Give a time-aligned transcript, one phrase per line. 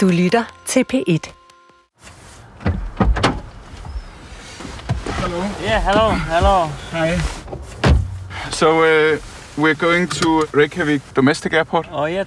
[0.00, 1.32] Du lytter til P1.
[5.04, 5.42] Hello.
[5.62, 6.66] Yeah, hello, hello.
[6.92, 7.18] Hi.
[8.50, 9.18] So uh,
[9.58, 11.88] we're going to Reykjavik Domestic Airport.
[11.92, 12.24] Oh yeah,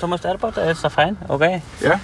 [0.00, 1.60] Thomas Airport, uh, fine, okay.
[1.82, 1.98] Yeah.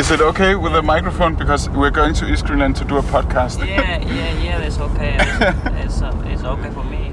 [0.00, 3.02] Is it okay with the microphone because we're going to East Greenland to do a
[3.02, 3.58] podcast?
[3.58, 5.16] Yeah, yeah, yeah, it's okay.
[5.84, 7.12] It's, it's, uh, it's okay for me.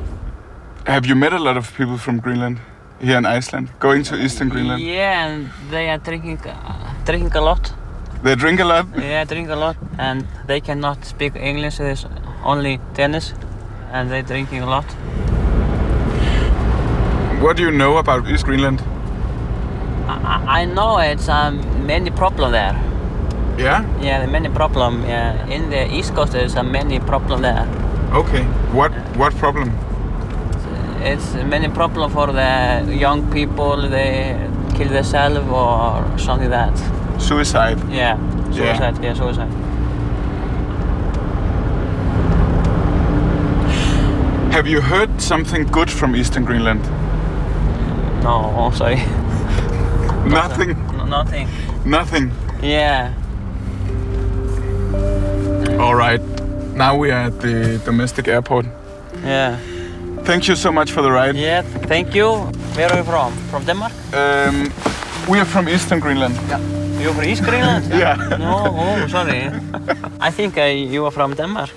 [0.88, 2.58] Have you met a lot of people from Greenland
[3.00, 4.82] here in Iceland going to Eastern Greenland?
[4.82, 7.74] Yeah, and they are drinking, uh, drinking a lot.
[8.24, 8.86] They drink a lot.
[8.98, 11.80] Yeah, drink a lot, and they cannot speak English.
[11.80, 12.06] It's
[12.46, 13.32] only Danish,
[13.92, 14.86] and they're drinking a lot.
[17.42, 18.82] What do you know about East Greenland?
[20.08, 22.74] I, I- know it's um, many problem there.
[23.58, 23.84] Yeah.
[24.02, 25.04] Yeah, there many problem.
[25.06, 27.68] Yeah, in the East Coast there's a many problem there.
[28.14, 28.44] Okay.
[28.72, 29.70] What what problem?
[31.06, 33.90] It's many problem for the young people.
[33.90, 34.40] They
[34.74, 37.22] kill themselves or something like that.
[37.22, 37.78] Suicide.
[37.92, 38.16] Yeah,
[38.52, 39.04] suicide.
[39.04, 39.52] Yeah, suicide.
[44.54, 46.84] Have you heard something good from Eastern Greenland?
[48.24, 49.04] No, oh, sorry.
[50.30, 50.78] Nothing.
[50.96, 51.50] No, nothing.
[51.86, 52.32] Nothing.
[52.62, 53.14] Yeah.
[55.80, 56.22] All right.
[56.76, 58.66] Now we are at the domestic airport.
[59.22, 59.60] Yeah.
[60.26, 61.36] Thank you so much for the ride.
[61.36, 61.62] Yeah.
[61.88, 62.32] Thank you.
[62.76, 63.34] Where are you from?
[63.52, 63.92] From Denmark?
[64.14, 64.72] Um,
[65.30, 66.36] we are from Eastern Greenland.
[67.02, 67.86] You're from East Greenland?
[68.00, 68.16] Yeah.
[68.40, 69.52] No, oh, sorry.
[70.22, 71.70] I think uh, you are from Denmark.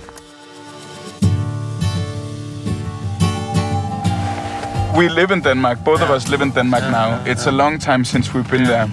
[4.96, 5.84] We live in Denmark.
[5.84, 7.22] Both of us live in Denmark now.
[7.26, 8.88] It's a long time since we've been there.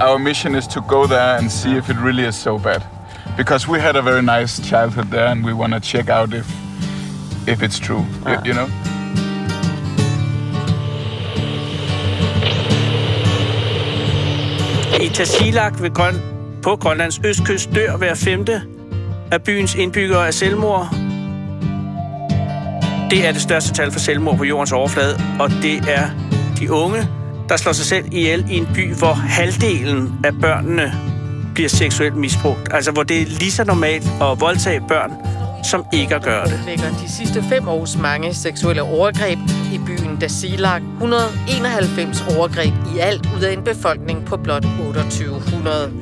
[0.00, 2.93] Our mission is to go there and see if it really is so bad.
[3.36, 6.46] Because we had a very nice childhood there and we want to check out if
[7.46, 8.68] if it's true, y- you know?
[15.00, 16.14] I Tasiilaq ved Grøn,
[16.62, 18.62] på Grønlands østkyst dør hver femte
[19.32, 20.88] af byens indbyggere af selvmord.
[23.10, 26.10] Det er det største tal for selvmord på jordens overflade, og det er
[26.58, 27.08] de unge,
[27.48, 30.92] der slår sig selv ihjel i en by, hvor halvdelen af børnene
[31.54, 32.74] bliver seksuelt misbrugt.
[32.74, 35.12] Altså hvor det er lige så normalt at voldtage børn,
[35.64, 36.60] som ikke at gøre det.
[37.04, 39.38] de sidste fem års mange seksuelle overgreb
[39.72, 45.92] i byen Dasilak 191 overgreb i alt ud af en befolkning på blot 2800.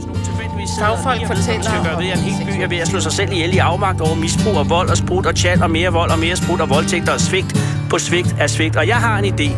[0.81, 3.59] Fagfolk fortæller ved, at en hel by er ved at slå sig selv ihjel i
[3.59, 6.61] afmagt over misbrug og vold og sprut og tjal og mere vold og mere sprut
[6.61, 7.57] og voldtægter og svigt
[7.91, 8.77] på svigt af svigt.
[8.77, 9.51] Og jeg har en idé.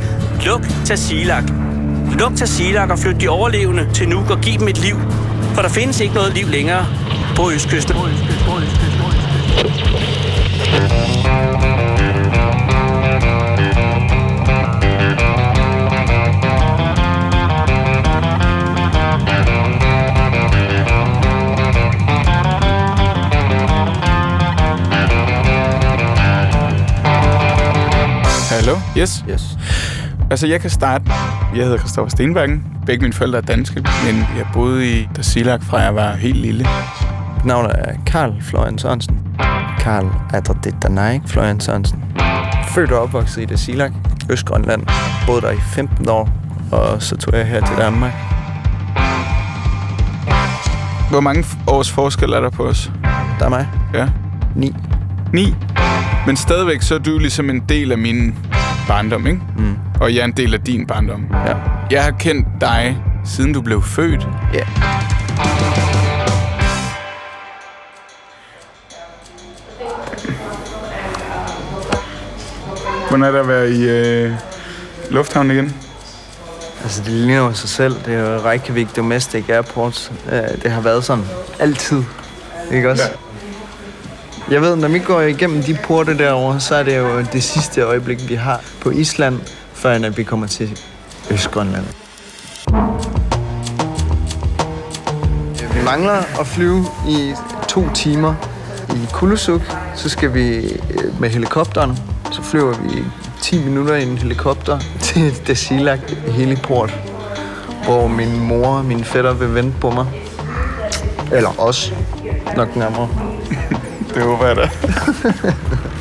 [0.47, 1.45] Luk Tasiilaq.
[2.19, 4.97] Luk Tasiilaq og flyt de overlevende til Nuuk og giv dem et liv.
[5.55, 6.87] For der findes ikke noget liv længere
[7.37, 7.97] på Østkysten.
[28.51, 28.77] Hallo?
[28.99, 29.25] Yes?
[29.31, 29.43] Yes.
[30.31, 31.05] Altså, jeg kan starte.
[31.55, 32.65] Jeg hedder Christoffer Stenbakken.
[32.87, 36.67] Begge mine forældre er danske, men jeg boede i Dasilak fra jeg var helt lille.
[37.37, 39.19] Mit navn er Karl Florian Sørensen.
[39.81, 42.05] Karl Adraditanaik Florian Sørensen.
[42.69, 43.93] Født og opvokset i Dasilak,
[44.31, 44.87] Østgrønland.
[45.27, 46.29] Boede der i 15 år,
[46.73, 48.13] og så tog jeg her til Danmark.
[51.11, 52.93] Hvor mange års forskel er der på os?
[53.39, 53.69] Der er mig.
[53.95, 54.09] Ja.
[54.57, 54.75] 9.
[55.33, 55.55] 9.
[56.27, 58.39] Men stadigvæk så er du ligesom en del af min
[58.89, 59.41] barndom, ikke?
[59.57, 59.77] Mm.
[60.01, 61.27] Og jeg er en del af din barndom.
[61.47, 61.55] Ja.
[61.91, 64.29] Jeg har kendt dig, siden du blev født.
[64.55, 64.65] Ja.
[73.09, 74.33] Hvordan er det at være i øh,
[75.11, 75.75] lufthavnen igen?
[76.83, 77.95] Altså, det ligner jo sig selv.
[78.07, 80.13] Det er jo Reykjavik Domestic Airport.
[80.33, 81.25] Øh, Det har været sådan
[81.59, 82.03] altid.
[82.73, 83.03] Ikke også?
[84.49, 84.55] Ja.
[84.55, 87.81] Jeg ved, når vi går igennem de porte derovre, så er det jo det sidste
[87.81, 89.41] øjeblik, vi har på Island,
[89.85, 90.79] før at vi kommer til
[91.31, 91.85] Østgrønland.
[95.75, 97.33] Vi mangler at flyve i
[97.69, 98.35] to timer
[98.91, 99.61] i Kulusuk.
[99.95, 101.99] Så skal vi øh, med helikopteren.
[102.33, 103.05] Så flyver vi
[103.43, 106.95] 10 minutter i en helikopter til Dasilak heliport,
[107.85, 110.07] hvor min mor og mine fætter vil vente på mig.
[111.33, 111.93] Eller os,
[112.57, 113.09] nok nærmere.
[114.15, 114.69] Det håber jeg da.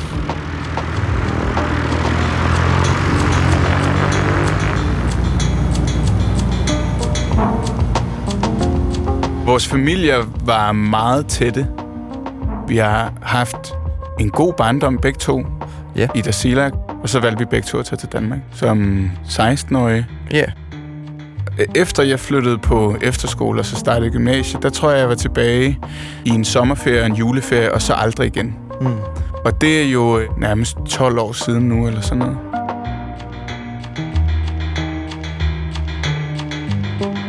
[9.54, 11.66] Vores familier var meget tætte.
[12.68, 13.74] Vi har haft
[14.20, 15.46] en god barndom begge to
[15.96, 16.08] Ja.
[16.14, 16.72] i Dasilak.
[17.02, 20.06] Og så valgte vi begge to at tage til Danmark som 16-årige.
[20.32, 20.44] Ja.
[21.74, 25.78] Efter jeg flyttede på efterskole og så startede gymnasiet, der tror jeg, jeg var tilbage
[26.24, 28.56] i en sommerferie og en juleferie, og så aldrig igen.
[28.80, 28.86] Mm.
[29.44, 32.36] Og det er jo nærmest 12 år siden nu, eller sådan noget.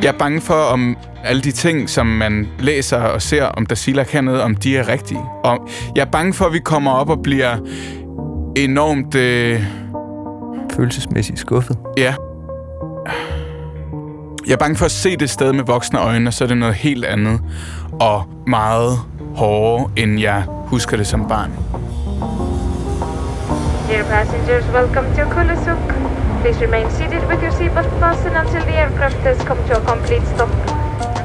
[0.06, 4.06] Jeg er bange for, om alle de ting, som man læser og ser om Dasila
[4.10, 5.22] hernede, om de er rigtige.
[5.44, 7.58] Og jeg er bange for, at vi kommer op og bliver
[8.56, 9.16] enormt...
[9.16, 9.64] Øh...
[10.76, 11.78] Følelsesmæssigt skuffet.
[11.98, 12.14] Ja.
[14.48, 16.58] Jeg er bange for at se det sted med voksne øjne, og så er det
[16.58, 17.42] noget helt andet
[17.92, 19.00] og meget
[19.36, 21.52] hårdere, end jeg husker det som barn.
[23.90, 26.15] Dear passengers, welcome to Kulusuk.
[26.46, 30.26] Please remain seated with your seatbelt fastened until the aircraft has come to a complete
[30.36, 30.50] stop.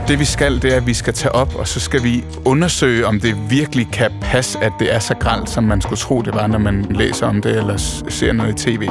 [0.09, 3.07] Det vi skal, det er, at vi skal tage op, og så skal vi undersøge,
[3.07, 6.35] om det virkelig kan passe, at det er så gralt, som man skulle tro, det
[6.35, 7.77] var, når man læser om det eller
[8.09, 8.89] ser noget i tv.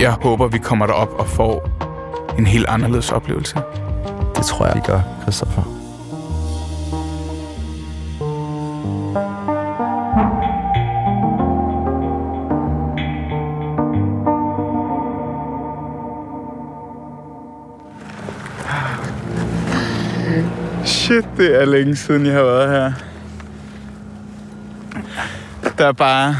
[0.00, 1.68] Jeg håber, vi kommer derop og får
[2.38, 3.56] en helt anderledes oplevelse.
[4.36, 5.77] Det tror jeg, vi gør, Christoffer.
[21.38, 22.92] Det er længe siden, jeg har været her.
[25.78, 26.36] Der er bare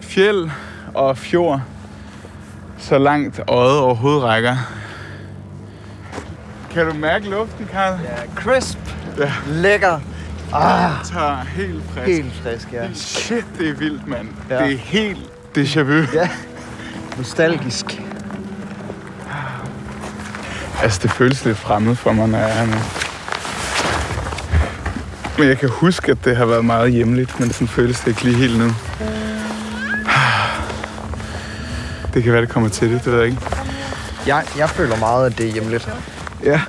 [0.00, 0.50] fjeld
[0.94, 1.60] og fjord,
[2.78, 4.56] så langt øjet overhovedet rækker.
[6.70, 7.98] Kan du mærke luften, Karl?
[8.04, 8.78] Ja, crisp.
[9.18, 9.32] Ja.
[9.46, 10.00] Lækker.
[10.52, 10.90] Ah.
[11.04, 12.06] Tør, helt frisk.
[12.06, 12.92] Helt frisk, ja.
[12.94, 14.28] Shit, det er vildt, mand.
[14.50, 14.64] Ja.
[14.64, 16.04] Det er helt déjà vu.
[16.14, 16.28] Ja.
[17.16, 18.02] Nostalgisk.
[20.82, 23.03] Altså, det føles lidt fremmed for mig, når jeg er her nu.
[25.38, 28.24] Men jeg kan huske, at det har været meget hjemligt, men sådan føles det ikke
[28.24, 28.70] lige helt nu.
[32.14, 33.40] Det kan være, det kommer til det, det ved jeg ikke.
[34.26, 35.88] Jeg, jeg føler meget, at det er hjemligt.
[36.44, 36.60] Ja.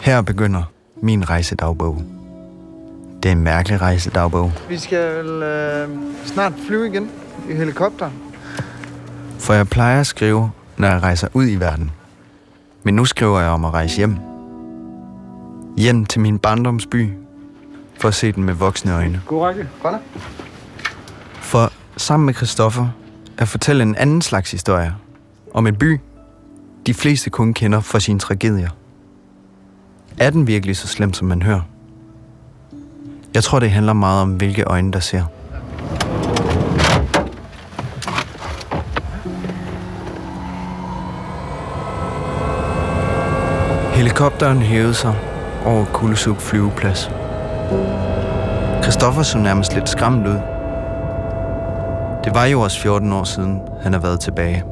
[0.00, 0.62] Her begynder
[1.02, 2.02] min rejsedagbog.
[3.22, 4.52] Det er en mærkelig rejsedagbog.
[4.68, 5.88] Vi skal øh,
[6.24, 7.10] snart flyve igen
[7.50, 8.10] i helikopter.
[9.38, 11.90] For jeg plejer at skrive, når jeg rejser ud i verden.
[12.82, 14.16] Men nu skriver jeg om at rejse hjem.
[15.76, 17.10] Hjem til min barndomsby,
[18.00, 19.22] for at se den med voksne øjne.
[19.26, 19.68] God række.
[21.40, 22.88] For sammen med Christoffer
[23.38, 24.94] at fortælle en anden slags historie
[25.54, 26.00] om en by,
[26.86, 28.70] de fleste kun kender for sine tragedier.
[30.18, 31.60] Er den virkelig så slem, som man hører?
[33.34, 35.22] Jeg tror, det handler meget om, hvilke øjne, der ser.
[43.94, 45.35] Helikopteren hævede sig
[45.66, 47.10] over Kulesup flyveplads.
[48.82, 50.38] Christoffer så nærmest lidt skræmt ud.
[52.24, 54.64] Det var jo også 14 år siden, han har været tilbage.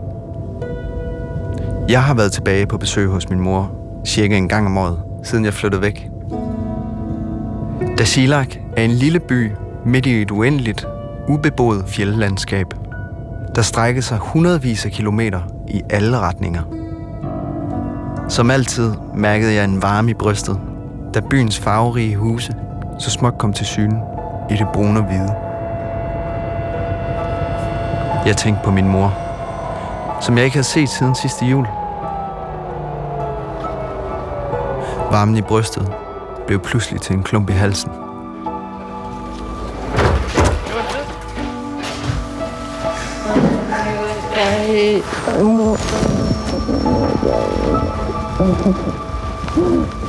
[1.89, 3.71] Jeg har været tilbage på besøg hos min mor
[4.07, 6.11] cirka en gang om året, siden jeg flyttede væk.
[7.99, 9.53] Dasilak er en lille by
[9.85, 10.87] midt i et uendeligt,
[11.29, 12.67] ubeboet fjeldlandskab,
[13.55, 16.63] der strækker sig hundredvis af kilometer i alle retninger.
[18.29, 20.61] Som altid mærkede jeg en varme i brystet,
[21.15, 22.55] da byens farverige huse
[22.99, 24.03] så småt kom til syne
[24.51, 25.35] i det brune og hvide.
[28.27, 29.13] Jeg tænkte på min mor,
[30.21, 31.67] som jeg ikke havde set siden sidste jul.
[35.11, 35.93] Varmen i brystet
[36.47, 37.91] blev pludselig til en klump i halsen.
[44.37, 45.03] Øh,
[49.95, 50.04] hey.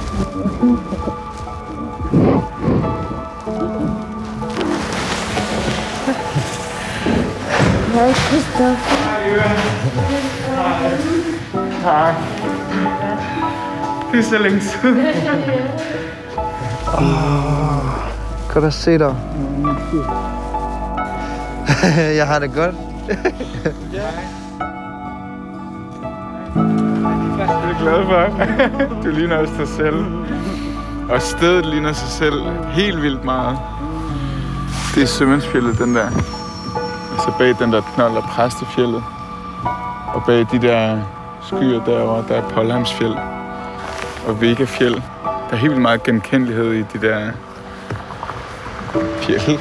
[9.26, 9.58] Hej.
[11.82, 12.14] Hej.
[14.12, 14.98] Det er så længe siden.
[16.98, 17.86] oh,
[18.54, 19.16] Godt at se dig.
[22.20, 22.76] jeg har det godt.
[23.08, 23.18] Det
[27.72, 28.30] er glad for.
[29.04, 30.06] Du ligner også dig selv.
[31.10, 32.42] Og stedet ligner sig selv
[32.72, 33.58] helt vildt meget.
[34.96, 36.08] Det er Sømandsfjellet, den der.
[37.16, 39.04] Altså bag den der knold af Præstefjellet.
[40.14, 41.00] Og bag de der
[41.48, 43.16] skyer derovre, der er Polhamsfjeld
[44.28, 44.96] og Vegafjeld.
[45.24, 47.32] Der er helt vildt meget genkendelighed i de der
[49.22, 49.60] fjeld.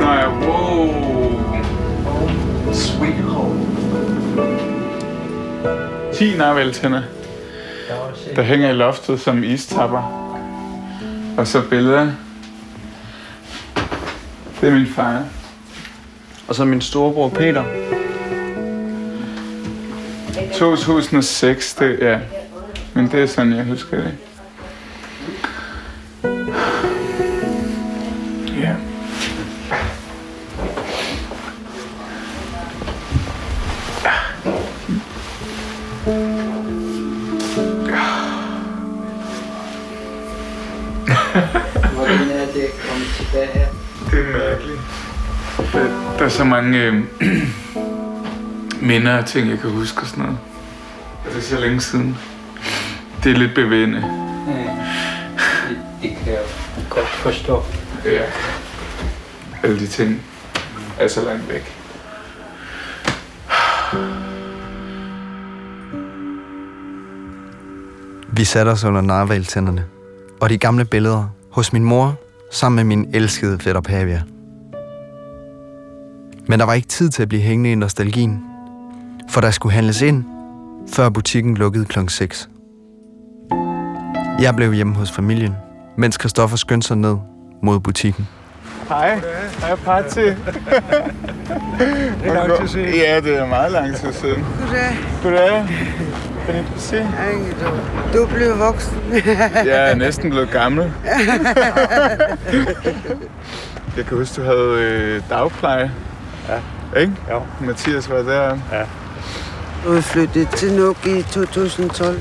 [0.00, 0.94] Nå ja, wow.
[2.72, 3.66] Sweet home.
[6.14, 7.02] 10 narvæltænder,
[8.36, 10.02] der hænger i loftet som istapper.
[11.38, 12.10] Og så billeder
[14.60, 15.24] Det er min far.
[16.48, 17.64] Og så min storebror Peter.
[20.54, 22.18] 2006, det, ja.
[22.94, 24.27] Men det er sådan, jeg husker det.
[46.62, 47.02] Mange øh,
[48.90, 50.38] minder og ting, jeg kan huske og sådan noget.
[51.24, 52.16] Og det er så længe siden.
[53.24, 54.00] Det er lidt bevægende.
[54.00, 54.54] Mm.
[55.68, 56.42] Det, det kan jeg
[56.90, 57.62] godt forstå.
[58.04, 58.22] Ja.
[59.62, 60.22] Alle de ting
[60.98, 61.74] er så langt væk.
[68.32, 69.84] Vi satte os under narvaltænderne,
[70.40, 72.20] og de gamle billeder hos min mor
[72.52, 74.22] sammen med min elskede fætter Pavia.
[76.48, 78.44] Men der var ikke tid til at blive hængende i nostalgien,
[79.30, 80.24] for der skulle handles ind,
[80.94, 81.98] før butikken lukkede kl.
[82.08, 82.48] 6.
[84.40, 85.56] Jeg blev hjemme hos familien,
[85.96, 87.16] mens Christoffer skyndte sig ned
[87.62, 88.28] mod butikken.
[88.88, 89.20] Hej.
[89.60, 90.20] Hej, Patti.
[90.20, 90.36] det
[92.24, 92.94] er lang tid siden.
[92.94, 94.44] Ja, det er meget lang tid siden.
[94.60, 94.96] Goddag.
[95.22, 95.68] Goddag.
[96.46, 96.96] Kan I se?
[96.96, 97.32] Ej,
[98.12, 98.98] du, du er blevet voksen.
[99.72, 100.84] Jeg er næsten blevet gammel.
[103.96, 105.90] jeg kan huske, du havde øh, dagpleje.
[106.48, 107.00] Ja.
[107.00, 107.12] Ikke?
[107.30, 107.42] Jo.
[107.60, 108.58] Mathias var der.
[108.72, 108.82] Ja.
[109.84, 112.20] Du er flyttet til Nuuk i 2012.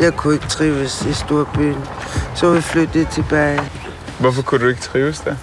[0.00, 1.76] Jeg kunne ikke trives i storbyen,
[2.34, 3.60] så vi flyttede tilbage.
[4.20, 5.34] Hvorfor kunne du ikke trives der?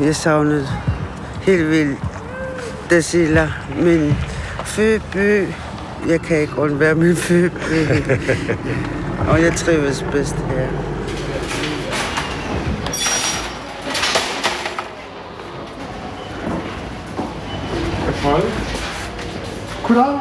[0.00, 0.68] Jeg savnede
[1.42, 1.98] helt vildt
[2.90, 4.14] Dasila, min
[4.64, 5.48] fødeby.
[6.08, 8.10] Jeg kan ikke undvære min fødeby.
[9.30, 10.68] Og jeg trives bedst her.
[19.94, 20.18] Goddag.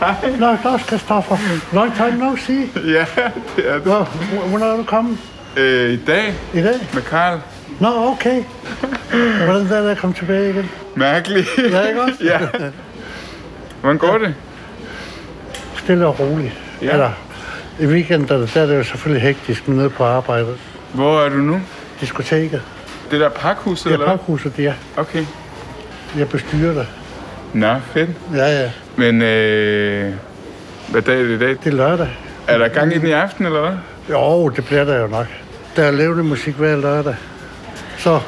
[0.00, 0.36] Hej.
[0.38, 1.36] Nå, Lars Christoffer.
[1.72, 2.70] Long time no see.
[2.92, 3.04] Ja,
[3.56, 3.86] det er det.
[3.86, 4.04] Nå,
[4.48, 5.18] hvornår er du kommet?
[5.56, 6.88] Øh, I dag I dag?
[6.94, 7.38] med Karl.
[7.80, 8.42] Nå, okay.
[9.44, 10.70] Hvordan er det at komme tilbage igen?
[10.94, 11.48] Mærkeligt.
[11.58, 12.16] Ja, ikke også?
[12.32, 12.38] ja.
[13.80, 14.34] Hvordan går det?
[15.76, 16.52] Stille og roligt.
[16.82, 16.92] Ja.
[16.92, 17.10] Eller,
[17.80, 20.56] i weekenden, der er det jo selvfølgelig hektisk nede på arbejdet.
[20.92, 21.60] Hvor er du nu?
[22.00, 22.62] Diskoteket.
[23.10, 24.18] Det der pakhuset, Ja, eller hvad?
[24.18, 24.74] pakhuset, ja.
[24.96, 25.24] Okay.
[26.18, 26.86] Jeg bestyrer det.
[27.54, 28.10] Nå, fedt.
[28.34, 28.70] Ja, ja.
[28.96, 30.12] Men øh,
[30.90, 31.48] hvad dag er det i dag?
[31.48, 32.08] Det er lørdag.
[32.48, 33.76] Er der gang i den i aften, eller hvad?
[34.10, 35.26] Jo, det bliver der jo nok.
[35.76, 37.14] Der er levende musik hver lørdag.
[37.98, 38.20] Så,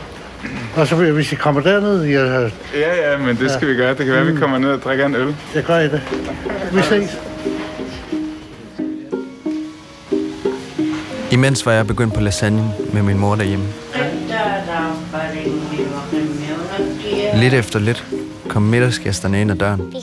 [0.77, 3.95] og så hvis I kommer derned, jeg, Ja, ja, men det skal vi gøre.
[3.95, 5.35] Det kan være, vi kommer ned og drikker en øl.
[5.55, 6.03] jeg gør I det.
[6.73, 7.19] Vi ses.
[11.31, 13.65] Imens var jeg begyndt på lasagne med min mor derhjemme.
[17.35, 18.05] Lidt efter lidt
[18.49, 19.95] kom middagsgæsterne ind ad døren.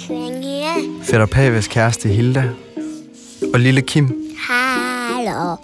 [1.04, 2.44] Fætter Paves kæreste Hilda
[3.54, 4.16] og lille Kim.
[4.50, 5.56] Hallo.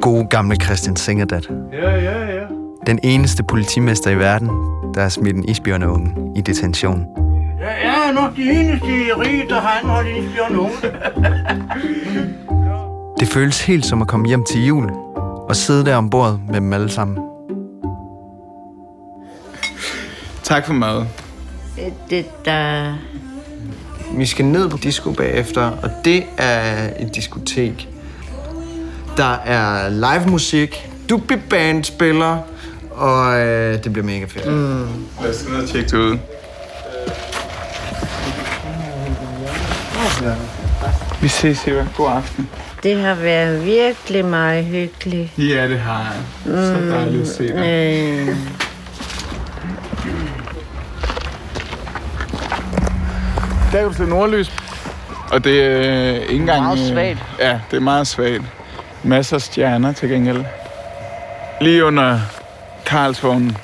[0.00, 1.48] Gode gamle Christian Singerdat.
[1.72, 2.40] Ja, ja, ja.
[2.86, 4.48] Den eneste politimester i verden,
[4.94, 7.06] der har smidt en isbjørneunge i detention.
[7.60, 10.70] Jeg er nok de eneste i riget, der har anholdt en isbjørn
[13.20, 14.90] Det føles helt som at komme hjem til jul
[15.48, 17.29] og sidde der ombord med dem alle sammen.
[20.50, 21.04] Tak for mad.
[22.10, 22.94] Det der...
[24.16, 27.88] Vi skal ned på disco bagefter, og det er et diskotek.
[29.16, 32.38] Der er live musik, Dubi Band spiller,
[32.90, 34.46] og øh, det bliver mega fedt.
[34.46, 34.86] Mm.
[35.22, 36.18] Lad os gå ned og tjekke det ud.
[41.22, 41.86] Vi ses, Eva.
[41.96, 42.48] God aften.
[42.82, 45.30] Det har været virkelig meget hyggeligt.
[45.38, 46.22] Ja, det har jeg.
[46.44, 48.28] Så dejligt at se dig.
[48.28, 48.36] Øh,
[53.72, 54.52] Der er jo til nordlys.
[55.32, 56.62] Og det er ikke engang...
[56.62, 57.18] Meget øh, svagt.
[57.38, 58.42] Ja, det er meget svagt.
[59.02, 60.44] Masser af stjerner til gengæld.
[61.60, 62.20] Lige under
[62.86, 63.56] Karlsvognen,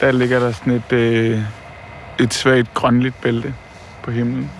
[0.00, 1.40] der ligger der sådan et, øh,
[2.20, 3.54] et svagt grønligt bælte
[4.02, 4.50] på himlen.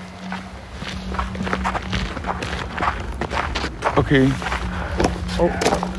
[3.97, 4.31] Okay.
[5.39, 5.90] Oh.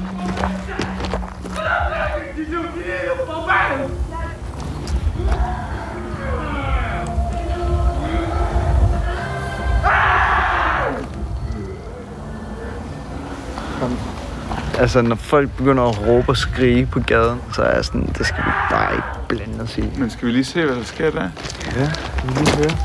[14.81, 18.25] Altså, når folk begynder at råbe og skrige på gaden, så er jeg sådan, det
[18.25, 19.83] skal vi bare ikke blande os i.
[19.97, 21.29] Men skal vi lige se, hvad der sker der?
[21.75, 21.91] Ja,
[22.23, 22.77] vi lige høre.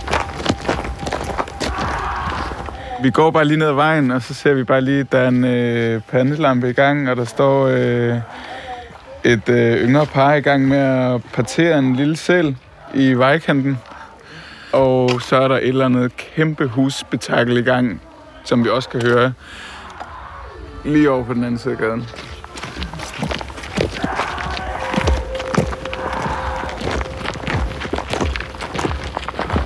[3.02, 5.18] Vi går bare lige ned ad vejen, og så ser vi bare lige, at der
[5.18, 8.18] er en øh, pandelampe i gang, og der står øh,
[9.24, 12.56] et øh, yngre par i gang med at partere en lille sæl
[12.94, 13.78] i vejkanten.
[14.72, 18.00] Og så er der et eller andet kæmpe husspektakel i gang,
[18.44, 19.32] som vi også kan høre
[20.86, 22.08] lige over på den anden side af gaden.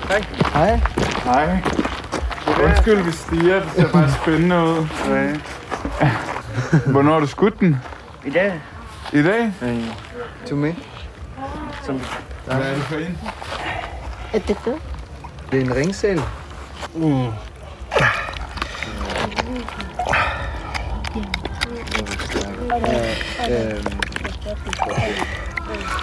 [0.09, 0.25] Hej.
[0.53, 0.81] Hej.
[1.25, 1.63] Hej.
[2.65, 3.63] Undskyld, vi stiger.
[3.63, 4.87] Det ser bare spændende ud.
[6.01, 6.11] Ja.
[6.87, 7.77] Hvornår har du skudt den?
[8.25, 8.61] I dag?
[9.13, 9.53] I dag?
[10.51, 10.75] Du med?
[11.87, 12.01] Som...
[12.47, 13.19] Hvad er det for en?
[14.33, 14.75] Er det det?
[15.53, 16.23] Det er en ringsæl.
[16.95, 17.27] Mm.
[23.51, 23.85] Øhm,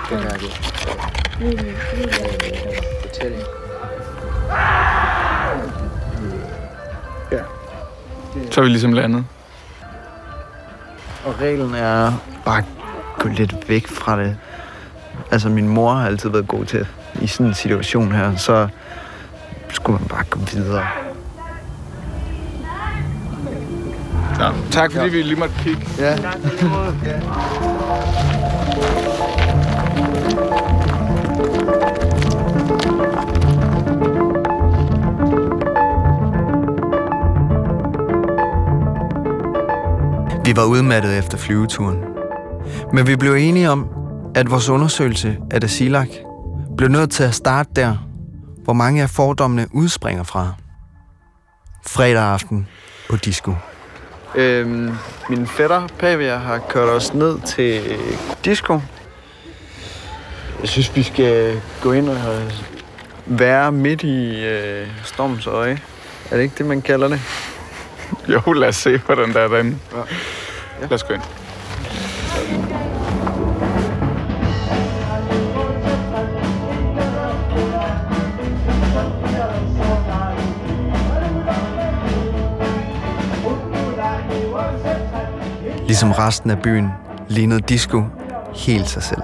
[0.10, 1.27] den er det.
[3.02, 3.42] Fortælling.
[7.32, 7.40] Ja.
[8.52, 9.26] Så er vi ligesom landet.
[11.26, 12.14] Og reglen er
[12.46, 12.64] bare at
[13.20, 14.38] gå lidt væk fra det.
[15.32, 16.88] Altså, min mor har altid været god til,
[17.22, 18.68] i sådan en situation her, så
[19.70, 20.88] skulle man bare gå videre.
[24.40, 24.52] Ja.
[24.72, 25.88] Tak fordi vi lige måtte kigge.
[26.00, 26.18] Ja.
[40.58, 42.04] Var udmattet efter flyveturen.
[42.94, 43.88] Men vi blev enige om,
[44.36, 46.08] at vores undersøgelse af Dasilak
[46.78, 47.98] blev nødt til at starte der,
[48.64, 50.54] hvor mange af fordommene udspringer fra.
[51.88, 52.68] Fredag aften
[53.10, 53.54] på disco.
[54.36, 54.92] Øhm,
[55.30, 57.98] min fætter, Pavia, har kørt os ned til
[58.46, 58.82] disco.
[60.62, 62.18] Jeg synes, vi skal gå ind og
[63.26, 65.80] være midt i øh, stormens øje.
[66.32, 67.22] Er det ikke det, man kalder det?
[68.28, 69.78] Jo, lad os se, hvordan der er derinde.
[69.96, 70.02] Ja.
[70.82, 71.22] Lad os gå ind.
[85.88, 86.90] Ligesom resten af byen
[87.30, 88.04] lignede disco
[88.56, 89.22] helt sig selv.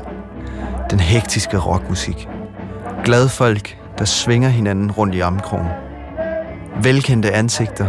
[0.89, 2.27] Den hektiske rockmusik.
[3.03, 5.67] Glade folk, der svinger hinanden rundt i armkrogen.
[6.83, 7.87] Velkendte ansigter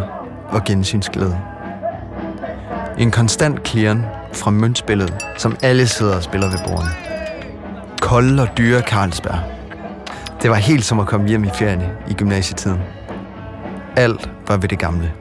[0.49, 1.54] og gensynsglæde.
[2.99, 6.91] En konstant klirren fra møntspillet, som alle sidder og spiller ved bordene.
[8.01, 9.39] Kolde og dyre Carlsberg.
[10.43, 12.81] Det var helt som at komme hjem i ferien i gymnasietiden.
[13.97, 15.13] Alt var ved det gamle.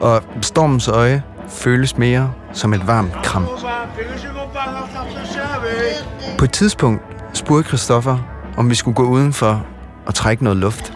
[0.00, 3.46] Og stormens øje føles mere som et varmt kram.
[6.38, 8.18] På et tidspunkt spurgte Christoffer,
[8.56, 9.66] om vi skulle gå udenfor
[10.06, 10.95] og trække noget luft.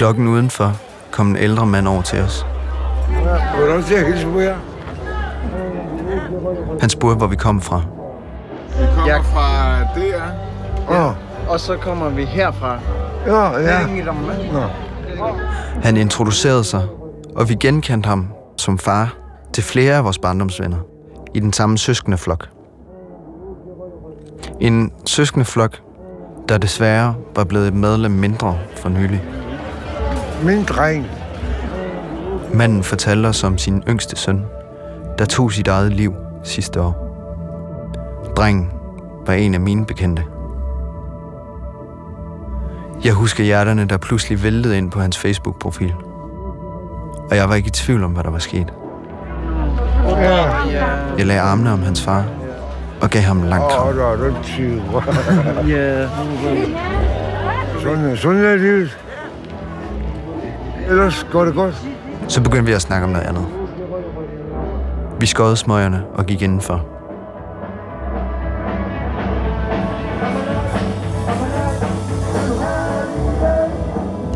[0.00, 0.76] I flokken udenfor
[1.10, 2.46] kom en ældre mand over til os.
[3.56, 4.56] Hvordan ser jeg hilse på jer?
[6.80, 7.82] Han spurgte, hvor vi kom fra.
[8.68, 10.22] Vi kommer fra DR.
[10.94, 11.12] Ja.
[11.48, 12.78] Og så kommer vi herfra.
[13.26, 13.86] Ja, ja.
[14.52, 14.62] Nå.
[15.82, 16.86] Han introducerede sig,
[17.36, 19.14] og vi genkendte ham som far
[19.52, 20.78] til flere af vores barndomsvenner
[21.34, 22.48] i den samme søskende flok.
[24.60, 25.76] En søskende flok,
[26.48, 29.22] der desværre var blevet et medlem mindre for nylig.
[30.42, 31.06] Min dreng.
[32.54, 34.44] Manden fortalte os om sin yngste søn,
[35.18, 37.06] der tog sit eget liv sidste år.
[38.36, 38.72] Drengen
[39.26, 40.24] var en af mine bekendte.
[43.04, 45.94] Jeg husker hjerterne, der pludselig væltede ind på hans Facebook-profil.
[47.30, 48.72] Og jeg var ikke i tvivl om, hvad der var sket.
[51.18, 52.24] Jeg lagde armene om hans far
[53.00, 53.94] og gav ham en lang kram.
[57.82, 58.98] Sådan, sådan er livet.
[60.90, 61.86] Ellers går det godt.
[62.28, 63.46] Så begyndte vi at snakke om noget andet.
[65.20, 66.86] Vi skårede smøgerne og gik indenfor.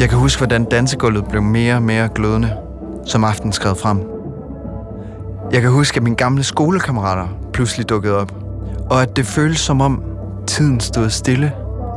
[0.00, 2.56] Jeg kan huske, hvordan dansegulvet blev mere og mere glødende,
[3.06, 4.02] som aftenen skred frem.
[5.52, 8.32] Jeg kan huske, at mine gamle skolekammerater pludselig dukkede op,
[8.90, 10.02] og at det føltes som om
[10.46, 11.52] tiden stod stille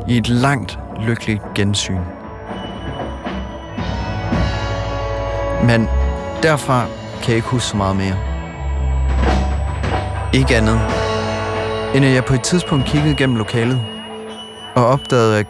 [0.08, 2.17] i et langt, lykkeligt gensyn.
[5.64, 5.88] Men
[6.44, 6.86] derfra
[7.22, 8.18] kan jeg ikke huske så meget mere.
[10.34, 10.80] Ikke andet,
[11.96, 13.82] end at jeg på et tidspunkt kiggede gennem lokalet
[14.76, 15.46] og opdagede, at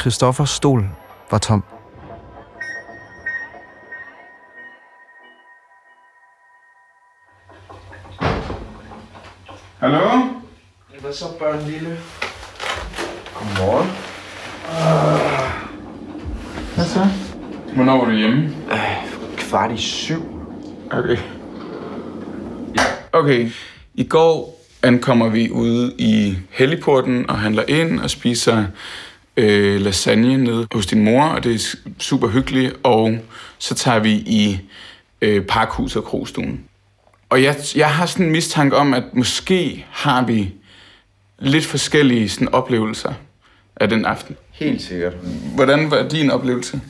[0.00, 0.88] Christoffers stol
[1.30, 1.64] var tom.
[9.78, 10.08] Hallo?
[11.00, 11.98] Hvad så, børn lille?
[13.34, 13.88] Godmorgen.
[16.74, 17.06] Hvad så?
[17.74, 18.56] Hvornår var du hjemme?
[18.72, 18.87] Øh,
[19.48, 20.22] kvart i syv.
[20.90, 21.16] Okay.
[23.12, 23.50] Okay.
[23.94, 28.64] I går ankommer vi ude i Helligporten og handler ind og spiser
[29.36, 32.74] øh, lasagne nede hos din mor, og det er super hyggeligt.
[32.82, 33.18] Og
[33.58, 34.60] så tager vi i
[35.20, 36.60] øh, Parkhus og Krogstuen.
[37.28, 40.52] Og jeg, jeg har sådan en mistanke om, at måske har vi
[41.38, 43.12] lidt forskellige sådan, oplevelser
[43.76, 44.36] af den aften.
[44.50, 45.12] Helt sikkert.
[45.54, 46.80] Hvordan var din oplevelse?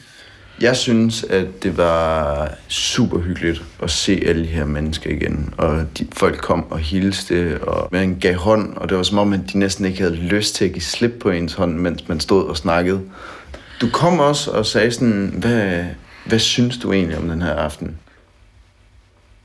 [0.61, 5.55] Jeg synes, at det var super hyggeligt at se alle de her mennesker igen.
[5.57, 9.33] Og de, folk kom og hilste, og man gav hånd, og det var som om,
[9.33, 12.21] at de næsten ikke havde lyst til at give slip på ens hånd, mens man
[12.21, 13.01] stod og snakkede.
[13.81, 15.85] Du kom også og sagde sådan, hvad,
[16.25, 17.97] hvad synes du egentlig om den her aften?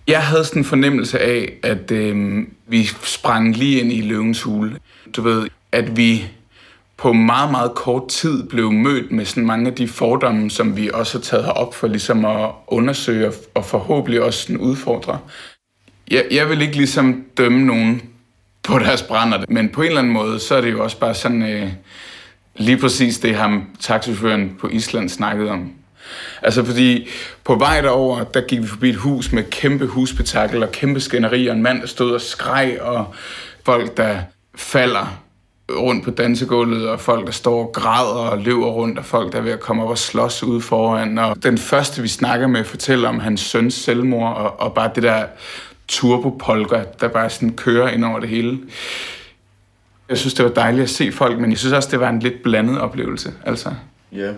[0.08, 4.78] Jeg havde sådan en fornemmelse af, at øh, vi sprang lige ind i løvens hule.
[5.16, 6.26] Du ved, at vi
[7.04, 10.90] på meget, meget kort tid blev mødt med sådan mange af de fordomme, som vi
[10.94, 15.20] også har taget op for ligesom at undersøge og forhåbentlig også sådan udfordre.
[16.12, 18.02] Jeg, jeg vil ikke ligesom dømme nogen
[18.64, 21.14] på deres brænder, men på en eller anden måde, så er det jo også bare
[21.14, 21.70] sådan øh,
[22.56, 25.72] lige præcis det, ham taxichaufføren på Island snakkede om.
[26.42, 27.08] Altså fordi
[27.44, 31.48] på vej derover, der gik vi forbi et hus med kæmpe husspektakel og kæmpe skænderi,
[31.48, 33.16] og en mand, der stod og skreg, og
[33.66, 34.18] folk, der
[34.56, 35.23] falder
[35.80, 39.38] rundt på dansegulvet, og folk, der står og græder og løber rundt, og folk, der
[39.38, 41.18] er ved at komme op og slås ude foran.
[41.18, 45.04] Og den første, vi snakker med, fortæller om hans søns selvmord, og, og bare det
[45.04, 45.26] der
[45.88, 48.60] turbopolker, der bare sådan kører ind over det hele.
[50.10, 52.20] Jeg synes, det var dejligt at se folk, men jeg synes også, det var en
[52.20, 53.34] lidt blandet oplevelse.
[53.46, 53.70] Altså.
[54.12, 54.18] Ja.
[54.18, 54.36] Yeah.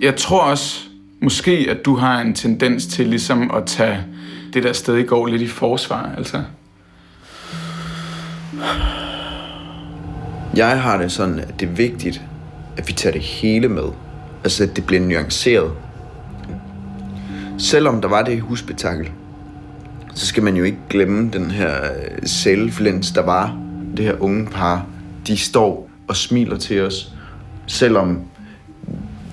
[0.00, 0.80] Jeg tror også,
[1.20, 4.04] måske, at du har en tendens til ligesom at tage
[4.52, 6.42] det der sted i går lidt i forsvar, altså.
[10.56, 12.22] Jeg har det sådan, at det er vigtigt,
[12.76, 13.88] at vi tager det hele med.
[14.44, 15.70] Altså, at det bliver nuanceret.
[17.58, 19.10] Selvom der var det husspektakel,
[20.14, 21.74] så skal man jo ikke glemme den her
[22.24, 23.58] selvflens, der var.
[23.96, 24.86] Det her unge par,
[25.26, 27.12] de står og smiler til os,
[27.66, 28.20] selvom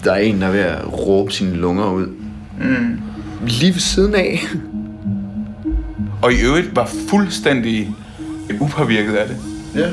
[0.04, 2.08] der er en, der er ved at råbe sine lunger ud.
[2.60, 3.00] Mm.
[3.48, 4.40] Lige ved siden af.
[6.22, 7.96] Og i øvrigt var fuldstændig
[8.60, 9.38] upåvirket af det.
[9.76, 9.90] Ja.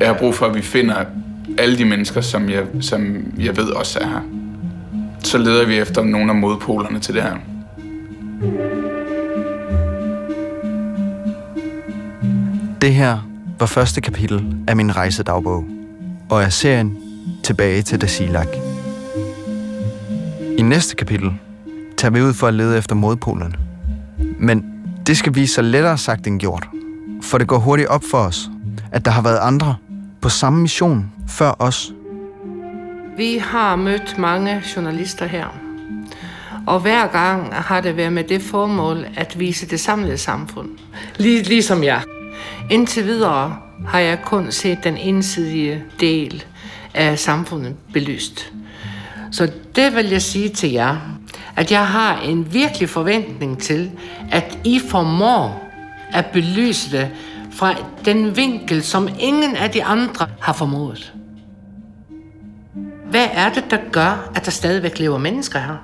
[0.00, 1.04] Jeg har brug for, at vi finder
[1.58, 4.20] alle de mennesker, som jeg, som jeg ved også er her.
[5.24, 7.36] Så leder vi efter nogle af modpolerne til det her.
[12.80, 13.18] Det her
[13.58, 15.64] var første kapitel af min rejsedagbog,
[16.28, 16.98] og er serien
[17.42, 18.48] Tilbage til Dasilak.
[20.58, 21.30] I næste kapitel
[21.96, 23.54] tager vi ud for at lede efter modpolerne.
[24.38, 24.77] Men
[25.08, 26.68] det skal vise sig lettere sagt end gjort,
[27.22, 28.50] for det går hurtigt op for os,
[28.92, 29.76] at der har været andre
[30.20, 31.92] på samme mission før os.
[33.16, 35.46] Vi har mødt mange journalister her,
[36.66, 40.68] og hver gang har det været med det formål at vise det samlede samfund.
[41.16, 42.02] Lige, ligesom jeg.
[42.70, 46.44] Indtil videre har jeg kun set den ensidige del
[46.94, 48.52] af samfundet belyst.
[49.30, 51.17] Så det vil jeg sige til jer,
[51.58, 53.90] at jeg har en virkelig forventning til,
[54.30, 55.64] at I formår
[56.12, 57.10] at belyse det
[57.50, 61.14] fra den vinkel, som ingen af de andre har formået.
[63.10, 65.76] Hvad er det, der gør, at der stadigvæk lever mennesker her?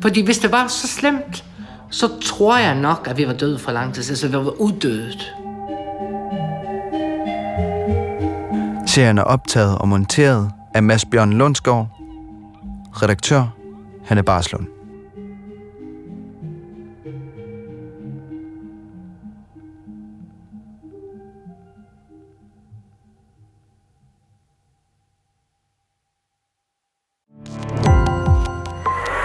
[0.00, 1.44] Fordi hvis det var så slemt,
[1.90, 4.60] så tror jeg nok, at vi var døde for lang tid siden, så vi var
[4.60, 5.34] uddødet.
[8.86, 11.88] Serien er optaget og monteret af Mads Bjørn Lundsgaard,
[13.02, 13.46] redaktør
[14.04, 14.66] Hanne Barslund.